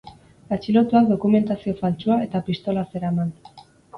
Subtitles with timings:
[0.55, 3.33] Atxilotuak dokumentazio faltsua eta pistola zeraman.